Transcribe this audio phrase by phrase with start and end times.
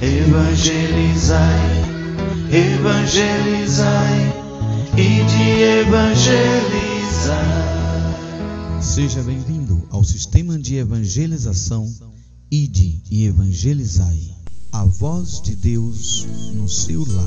[0.00, 1.58] Evangelizai,
[2.52, 4.32] evangelizai
[4.96, 7.42] e de evangelizar.
[8.80, 11.92] Seja bem-vindo ao sistema de evangelização
[12.48, 14.36] Ide e Evangelizai.
[14.70, 16.24] A voz de Deus
[16.54, 17.26] no seu lar.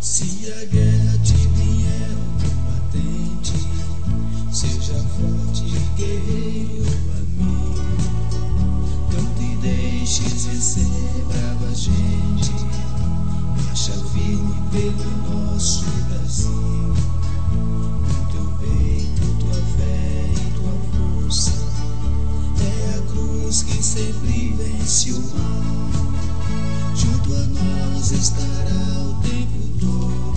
[0.00, 0.89] Se a guerra
[10.20, 12.52] deixes vencer, brava gente.
[13.66, 16.94] Marcha firme pelo nosso Brasil.
[17.50, 20.74] Com teu peito, tua fé e tua
[21.22, 21.52] força.
[22.60, 25.90] É a cruz que sempre vence o mal.
[26.94, 30.29] Junto a nós estará o tempo todo,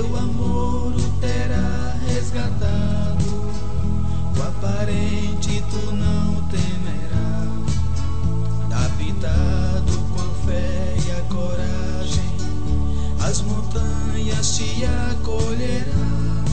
[0.00, 3.52] Teu amor o terá resgatado,
[4.34, 7.44] o aparente tu não temerá.
[8.82, 12.34] Habitado com a fé e a coragem,
[13.20, 16.44] as montanhas te acolherão.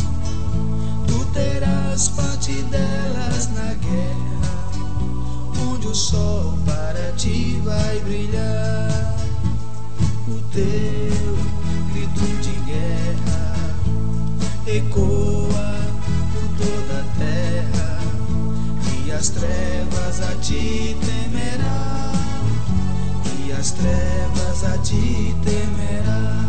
[1.08, 4.70] Tu terás parte delas na guerra,
[5.72, 9.16] onde o sol para ti vai brilhar.
[10.28, 11.38] O teu
[11.94, 13.07] grito de guerra
[14.70, 15.78] ecoa
[16.34, 18.00] por toda a terra,
[19.06, 22.12] e as trevas a ti temerá,
[23.40, 26.46] e as trevas a ti temerá.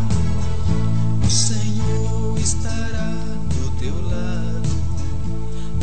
[1.25, 3.13] O Senhor estará
[3.47, 4.69] do teu lado,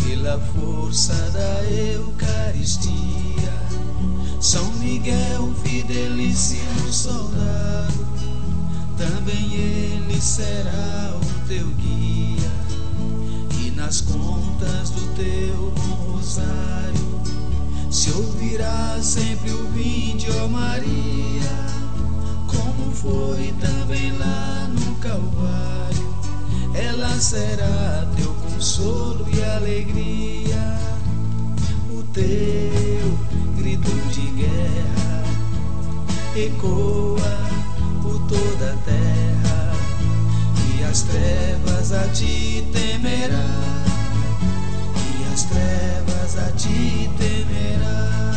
[0.04, 3.54] pela força da Eucaristia.
[4.40, 8.15] São Miguel, fidelíssimo soldado,
[8.96, 12.50] também ele será o teu guia.
[13.60, 17.20] E nas contas do teu bom rosário,
[17.90, 21.76] se ouvirá sempre o vinde, ó Maria
[22.46, 26.16] como foi também lá no Calvário.
[26.74, 30.78] Ela será teu consolo e alegria,
[31.90, 33.18] o teu
[33.56, 35.24] grito de guerra
[36.36, 37.45] ecoa
[38.06, 39.72] por toda a terra,
[40.78, 43.84] e as trevas a ti temerá,
[44.94, 48.32] e as trevas a ti temerá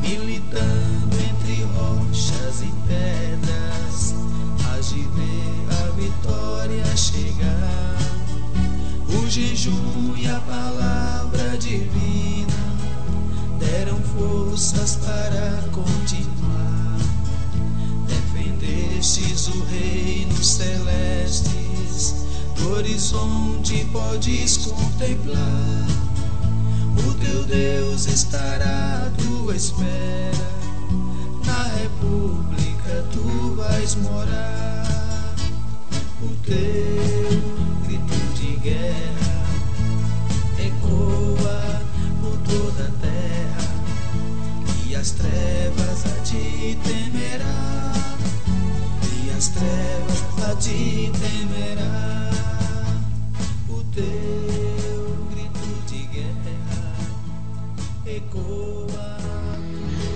[0.00, 4.14] militando entre rochas e pedras,
[4.68, 7.96] hás de ver a vitória chegar.
[9.08, 12.46] O jejum e a palavra divina
[13.60, 16.85] deram forças para continuar.
[18.96, 22.14] Defendestes o reino celestes,
[22.54, 25.86] do horizonte podes contemplar.
[27.06, 30.48] O teu Deus estará à tua espera,
[31.44, 35.34] na república tu vais morar.
[36.22, 36.85] O teu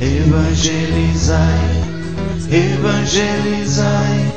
[0.00, 1.60] Evangelizai,
[2.50, 4.32] evangelizai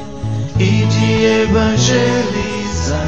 [0.60, 3.08] e de evangelizar.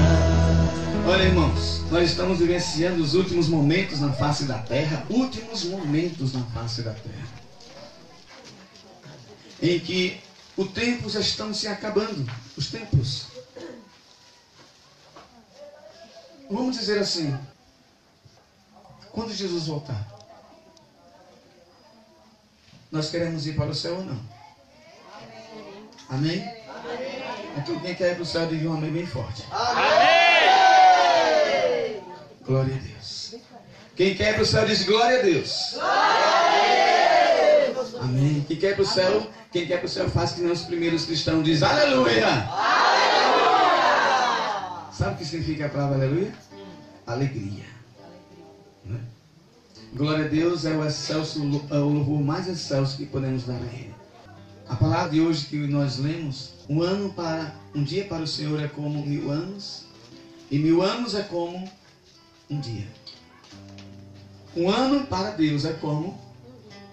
[1.05, 6.45] Olha, irmãos, nós estamos vivenciando os últimos momentos na face da terra, últimos momentos na
[6.45, 7.27] face da terra,
[9.61, 10.21] em que
[10.55, 12.25] o tempo já estão se acabando,
[12.55, 13.25] os tempos.
[16.49, 17.37] Vamos dizer assim,
[19.11, 20.15] quando Jesus voltar,
[22.95, 24.19] nós queremos ir para o céu ou não?
[26.09, 26.47] Amém?
[27.57, 29.43] Então quem quer ir para o céu, diga um amém bem forte.
[32.45, 33.35] Glória a Deus.
[33.95, 35.77] Quem quer ir para o céu diz glória a Deus.
[38.01, 38.45] Amém.
[38.47, 40.61] Quem quer ir para o céu, quem quer para o céu faz que nem os
[40.61, 42.47] primeiros cristãos diz aleluia.
[44.93, 46.33] Sabe o que significa a palavra aleluia?
[47.05, 47.65] Alegria.
[48.85, 49.14] Não
[49.95, 51.39] Glória a Deus é o excelso,
[51.71, 53.95] é o louvor mais excelso que podemos dar a Ele.
[54.67, 58.61] A palavra de hoje que nós lemos, um ano para um dia para o Senhor
[58.61, 59.85] é como mil anos,
[60.51, 61.65] e mil anos é como
[62.49, 62.85] um dia.
[64.53, 66.19] Um ano para Deus é como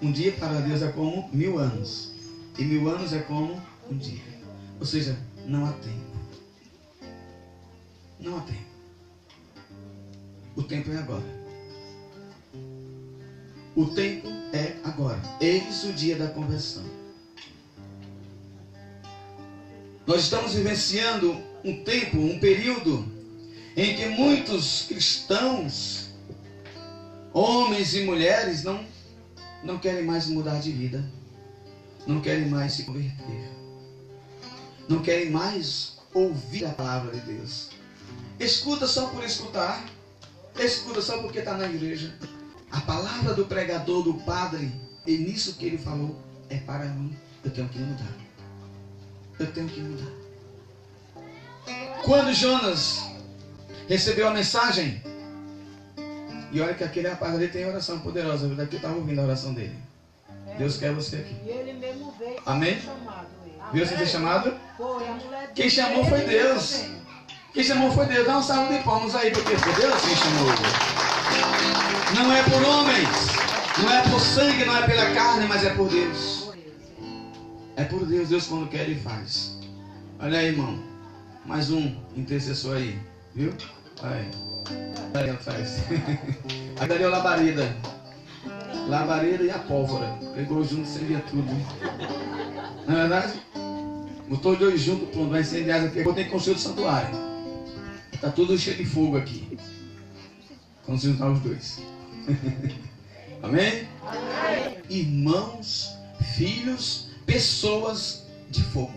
[0.00, 2.12] um dia para Deus é como mil anos,
[2.56, 3.60] e mil anos é como
[3.90, 4.22] um dia.
[4.78, 6.12] Ou seja, não há tempo.
[8.20, 8.72] Não há tempo.
[10.54, 11.42] O tempo é agora.
[13.75, 15.21] O tempo é agora.
[15.41, 16.85] Eis o dia da conversão.
[20.07, 23.05] Nós estamos vivenciando um tempo, um período
[23.77, 26.11] em que muitos cristãos,
[27.33, 28.85] homens e mulheres, não,
[29.63, 31.03] não querem mais mudar de vida,
[32.07, 33.49] não querem mais se converter,
[34.89, 37.71] não querem mais ouvir a palavra de Deus.
[38.39, 39.87] Escuta só por escutar,
[40.59, 42.15] escuta só porque está na igreja.
[42.73, 44.73] A palavra do pregador, do padre,
[45.07, 47.15] e nisso que ele falou, é para mim.
[47.45, 48.13] Eu tenho que mudar.
[49.39, 50.13] Eu tenho que mudar.
[52.03, 53.03] Quando Jonas
[53.89, 55.03] recebeu a mensagem,
[56.51, 59.53] e olha que aquele rapaz ali tem oração poderosa, daqui eu estava ouvindo a oração
[59.53, 59.77] dele.
[60.59, 61.37] Deus quer você aqui.
[62.47, 62.81] Amém?
[63.73, 64.55] Viu você ter chamado?
[65.55, 66.85] Quem chamou foi Deus.
[67.53, 68.27] Quem chamou foi Deus.
[68.27, 70.92] Dá um salve de palmas aí, porque foi Deus quem chamou.
[72.23, 73.09] Não é por homens,
[73.83, 76.53] não é por sangue, não é pela carne, mas é por Deus.
[77.75, 79.59] É por Deus, Deus quando quer ele faz.
[80.21, 80.79] Olha aí, irmão.
[81.45, 82.97] Mais um intercessor aí,
[83.35, 83.53] viu?
[84.03, 84.31] Aí.
[85.15, 85.83] Aí atrás.
[86.79, 87.77] Aí o labareda.
[88.89, 90.17] Labareda e a pólvora.
[90.33, 91.51] Pegou junto, incendia tudo.
[92.87, 93.33] Não é verdade?
[94.29, 96.01] Botou dois juntos, pronto, vai incendiar aqui.
[96.01, 97.17] Agora tem que construir santuário.
[98.21, 99.59] Tá tudo cheio de fogo aqui.
[100.85, 101.92] Quando se juntar os dois.
[103.43, 103.89] Amém?
[104.89, 105.97] Irmãos,
[106.35, 108.95] filhos, pessoas de fogo.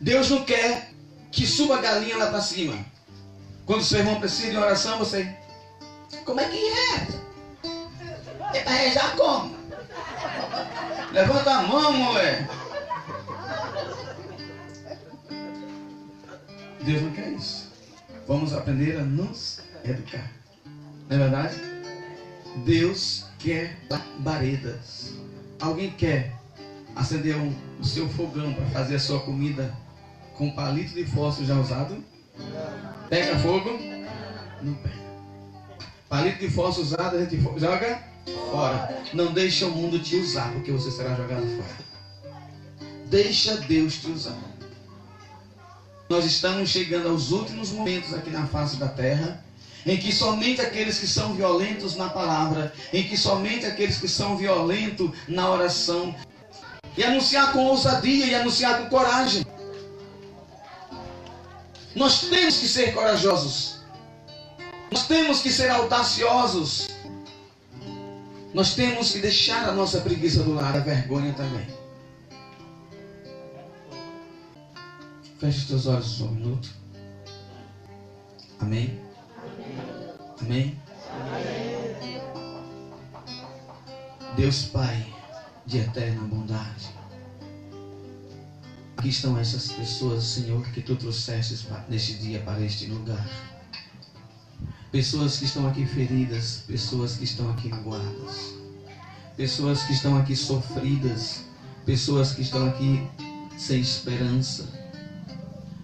[0.00, 0.90] Deus não quer
[1.32, 2.84] que suba a galinha lá para cima.
[3.66, 5.34] Quando seu irmão precisa de oração, você.
[6.24, 7.24] Como é que é?
[8.54, 9.56] É para rezar como?
[11.12, 12.48] Levanta a mão, mulher.
[16.82, 17.72] Deus não quer isso.
[18.28, 20.30] Vamos aprender a nos educar.
[21.08, 21.56] Não é verdade?
[22.64, 25.14] Deus quer labaredas.
[25.60, 26.32] Alguém quer
[26.94, 29.74] acender um- o seu fogão para fazer a sua comida
[30.36, 32.02] com palito de fósforo já usado?
[33.08, 33.70] Pega fogo?
[34.62, 35.04] Não pega.
[36.08, 38.02] Palito de fósforo usado, a gente joga
[38.50, 39.02] fora.
[39.12, 41.84] Não deixa o mundo te usar, porque você será jogado fora.
[43.06, 44.38] Deixa Deus te usar.
[46.08, 49.43] Nós estamos chegando aos últimos momentos aqui na face da terra,
[49.86, 54.36] em que somente aqueles que são violentos na palavra, em que somente aqueles que são
[54.36, 56.14] violentos na oração,
[56.96, 59.44] e anunciar com ousadia e anunciar com coragem.
[61.94, 63.80] Nós temos que ser corajosos.
[64.90, 66.88] Nós temos que ser audaciosos.
[68.52, 71.66] Nós temos que deixar a nossa preguiça do lado, a vergonha também.
[75.38, 76.68] Feche os teus olhos um minuto.
[78.60, 79.00] Amém?
[80.40, 80.76] Amém?
[84.36, 85.06] Deus Pai
[85.66, 86.88] de eterna bondade.
[88.96, 93.28] Aqui estão essas pessoas, Senhor, que tu trouxestes pa- neste dia para este lugar.
[94.90, 98.54] Pessoas que estão aqui feridas, pessoas que estão aqui magoadas,
[99.36, 101.42] pessoas que estão aqui sofridas,
[101.84, 103.06] pessoas que estão aqui
[103.58, 104.68] sem esperança,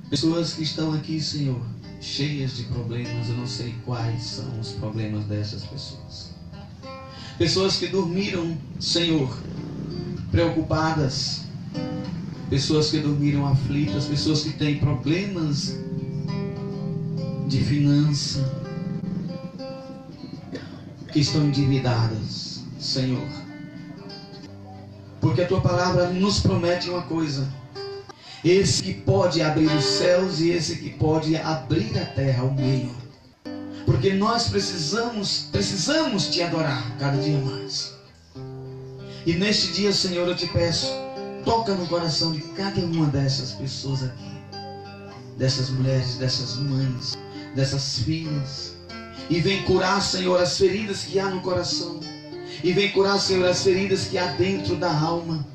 [0.09, 1.61] pessoas que estão aqui, Senhor,
[2.01, 6.31] cheias de problemas, eu não sei quais são os problemas dessas pessoas.
[7.39, 9.39] Pessoas que dormiram, Senhor,
[10.31, 11.43] preocupadas,
[12.49, 15.77] pessoas que dormiram aflitas, pessoas que têm problemas
[17.47, 18.61] de finança,
[21.13, 23.27] que estão endividadas, Senhor.
[25.21, 27.47] Porque a tua palavra nos promete uma coisa:
[28.45, 32.95] esse que pode abrir os céus e esse que pode abrir a terra ao meio.
[33.85, 37.93] Porque nós precisamos, precisamos te adorar cada dia mais.
[39.27, 40.91] E neste dia, Senhor, eu te peço,
[41.45, 44.31] toca no coração de cada uma dessas pessoas aqui,
[45.37, 47.19] dessas mulheres, dessas mães,
[47.55, 48.75] dessas filhas.
[49.29, 52.01] E vem curar, Senhor, as feridas que há no coração.
[52.65, 55.47] E vem curar, Senhor, as feridas que há dentro da alma.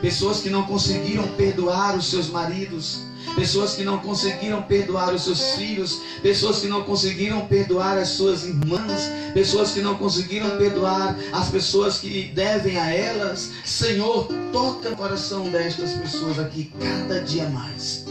[0.00, 3.00] Pessoas que não conseguiram perdoar os seus maridos,
[3.34, 8.44] pessoas que não conseguiram perdoar os seus filhos, pessoas que não conseguiram perdoar as suas
[8.44, 13.50] irmãs, pessoas que não conseguiram perdoar as pessoas que devem a elas.
[13.64, 18.06] Senhor, toca o coração destas pessoas aqui cada dia mais.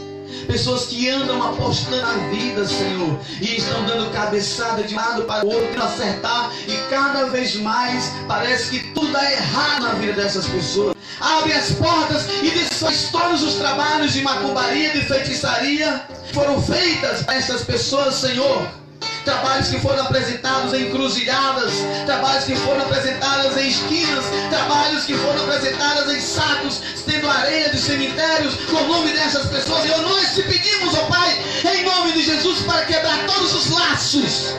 [0.46, 5.44] Pessoas que andam apostando a vida, Senhor, e estão dando cabeçada de um lado para
[5.44, 10.46] o outro, acertar, e cada vez mais parece que tudo dá errado na vida dessas
[10.46, 10.99] pessoas.
[11.20, 17.34] Abre as portas e desfaz todos os trabalhos de macumbaria, de feitiçaria foram feitas para
[17.34, 18.80] essas pessoas, Senhor
[19.24, 21.72] trabalhos que foram apresentados em cruzilhadas,
[22.06, 27.78] trabalhos que foram apresentados em esquinas, trabalhos que foram apresentados em sacos, tendo areia de
[27.78, 29.84] cemitérios, com o nome dessas pessoas.
[29.84, 31.38] E nós te pedimos, ó Pai,
[31.74, 34.54] em nome de Jesus, para quebrar todos os laços,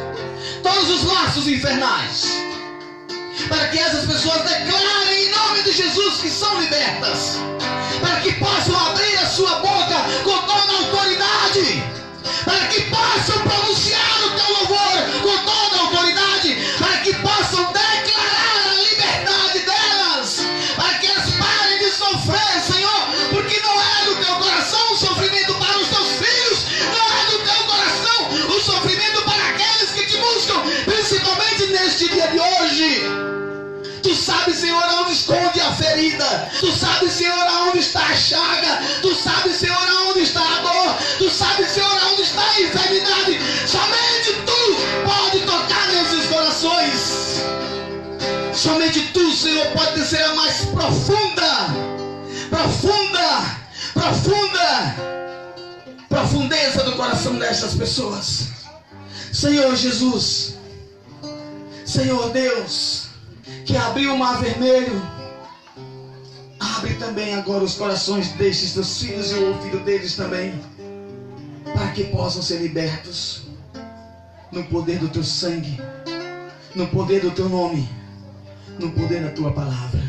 [0.63, 2.27] todos os laços infernais,
[3.49, 5.00] para que essas pessoas declarem
[5.71, 7.39] de Jesus que são libertas,
[8.01, 11.81] para que possam abrir a sua boca com toda autoridade
[12.43, 18.73] para que possam pronunciar o teu louvor com toda autoridade, para que possam declarar a
[18.83, 24.91] liberdade delas, para que elas parem de sofrer, Senhor, porque não é do teu coração
[24.91, 29.91] o sofrimento para os teus filhos, não é do teu coração o sofrimento para aqueles
[29.91, 33.31] que te buscam, principalmente neste dia de hoje.
[34.03, 34.70] Tu sabes, Senhor,
[35.81, 36.49] ferida.
[36.59, 38.81] Tu sabes, Senhor, aonde está a chaga.
[39.01, 40.95] Tu sabes, Senhor, aonde está a dor.
[41.17, 43.39] Tu sabes, Senhor, aonde está a enfermidade.
[43.67, 44.61] Somente Tu
[45.03, 47.41] pode tocar nesses corações.
[48.53, 51.67] Somente Tu, Senhor, pode ser a mais profunda,
[52.49, 53.57] profunda,
[53.93, 54.95] profunda,
[56.07, 58.49] profundeza do coração dessas pessoas.
[59.33, 60.55] Senhor Jesus,
[61.85, 63.07] Senhor Deus,
[63.65, 65.01] que abriu o mar vermelho,
[66.81, 70.59] abre também agora os corações destes teus filhos e o ouvido deles também,
[71.63, 73.43] para que possam ser libertos
[74.51, 75.79] no poder do teu sangue,
[76.73, 77.87] no poder do teu nome,
[78.79, 80.01] no poder da tua palavra.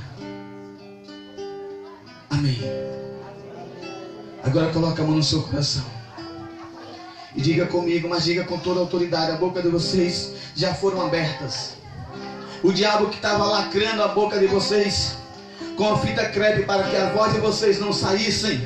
[2.30, 2.58] Amém.
[4.42, 5.84] Agora coloca a mão no seu coração.
[7.36, 11.02] E diga comigo, mas diga com toda a autoridade: a boca de vocês já foram
[11.02, 11.74] abertas.
[12.62, 15.21] O diabo que estava lacrando a boca de vocês
[15.82, 18.60] com a fita crepe para que a voz de vocês não saíssem.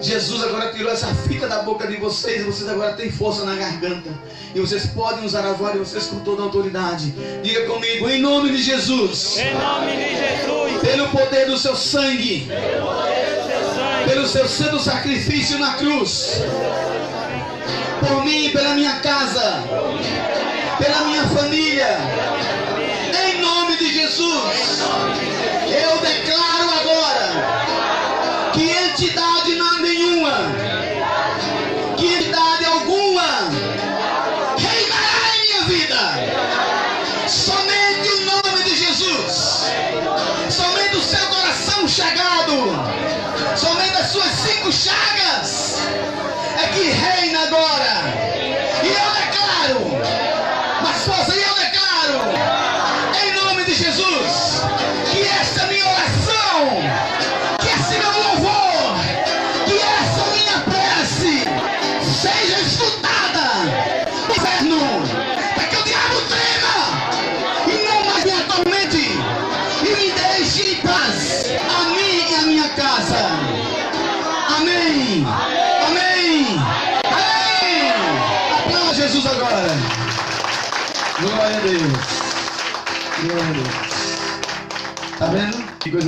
[0.00, 3.54] Jesus agora tirou essa fita da boca de vocês e vocês agora têm força na
[3.54, 4.10] garganta.
[4.52, 7.14] E vocês podem usar a voz de vocês com toda a autoridade.
[7.44, 9.38] Diga comigo, em nome de Jesus.
[9.38, 12.48] Em nome de Jesus, Pelo poder do seu sangue.
[12.48, 16.42] pelo poder do seu sangue, Pelo seu santo sacrifício na cruz.
[18.00, 19.62] Por mim e pela minha casa.
[20.76, 21.98] Pela minha família.
[23.82, 24.80] De Jesus.
[25.66, 29.41] Eu declaro agora que entidade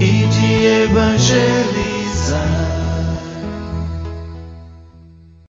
[0.00, 2.63] e de evangelizar.